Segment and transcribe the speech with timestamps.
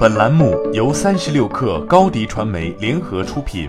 [0.00, 3.68] 本栏目由三十六氪高低传媒联合出品。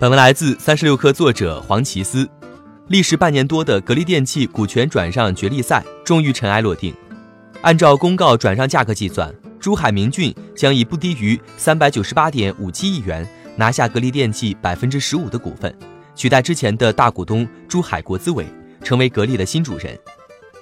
[0.00, 2.26] 本文来自三十六氪作者黄奇思。
[2.88, 6.94] 历时半年多的格力电器股权转让角力赛终于尘埃落定。
[7.60, 9.30] 按照公告转让价格计算，
[9.60, 15.78] 珠海明骏将以不低于三百九十八点五七亿元拿下格力电器百分之十五的股份，
[16.14, 18.46] 取代之前的大股东珠海国资委，
[18.82, 19.94] 成为格力的新主人。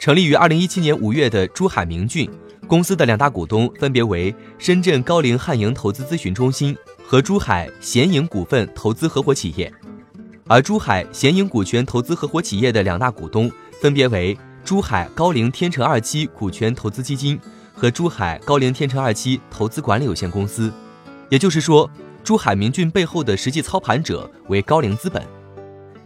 [0.00, 2.28] 成立于二零一七年五月的珠海明骏。
[2.66, 9.72] 公司的两大股东分别为深圳高瓴汉盈投资咨询中心和珠海贤盈股份投资合伙企业，
[10.46, 17.38] 而珠海贤盈股权投资合伙企业的两大股东分别为珠海高瓴天成二期股权投资基金
[17.74, 20.72] 和珠海高瓴天成二期投资管理有限公司。
[21.28, 21.88] 也就是说，
[22.22, 25.22] 珠海明骏背后的实际操盘者为高瓴资本。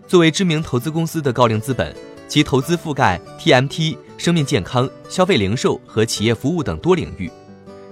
[0.07, 1.95] 作为知名投资公司的高瓴资本。
[2.29, 7.31] 其投资覆盖 TMT、生命健康、消费零售和企业服务等多领域，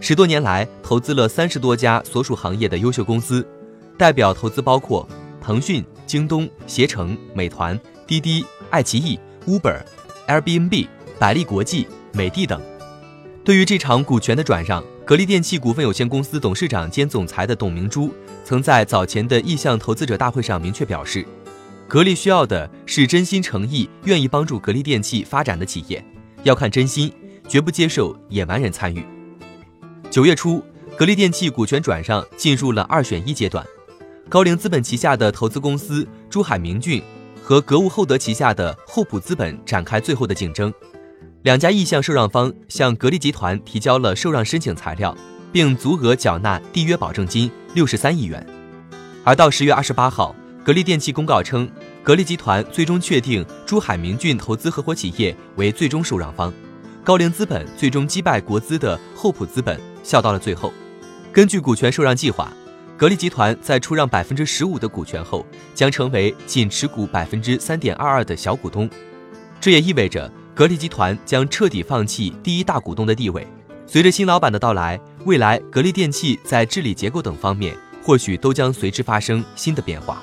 [0.00, 3.46] 十多年来投资了三十多家所属行业的优秀公司，
[3.96, 5.08] 代表投资包括
[5.40, 9.80] 腾讯、京东、携程、美团、滴滴、爱奇艺、Uber、
[10.26, 12.60] Airbnb、百利国际、美的等。
[13.44, 18.12] 对于这场股权的转让，格力电器股份有限公司董事长兼总裁的董明珠
[18.44, 21.24] 曾在早前的意向投资者大会上明确表示。
[21.88, 26.04] 格力需要的是真心诚意、愿意帮助格力电器发展的企业，
[26.46, 27.12] 要看真心，
[27.48, 29.04] 绝不接受野蛮人参与。
[30.08, 30.62] 九月初，
[30.96, 33.66] 格力电器股权转让进入了二选一阶段，
[34.28, 37.02] 高瓴资本旗下的投资公司珠海明骏
[37.42, 40.72] 和格物厚德旗下的厚普资本展开最后的竞争。
[41.42, 45.16] 两家意向受让方向格力集团提交了受让申请材料，
[45.50, 48.46] 并足额缴纳缔约保证金六十三亿元。
[49.24, 50.32] 而到十月二十八号。
[50.64, 51.70] 格力电器公告称，
[52.06, 56.54] 格力集团最终确定珠海明骏投资合伙企业为最终受让方，
[57.02, 60.72] 高瓴资本最终击败国资的厚普资本，笑到了最后。
[61.32, 62.52] 根据股权受让计划，
[62.96, 68.88] 格力集团在出让百分之十五的股权后，将成为仅持股百分之三点二二的小股东。
[69.60, 73.44] 这也意味着格力集团将彻底放弃第一大股东的地位。
[73.84, 80.22] 随着新老板的到来，未来格力电器在治理结构等方面，或许都将随之发生新的变化。